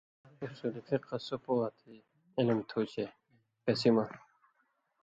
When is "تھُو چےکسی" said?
2.69-3.89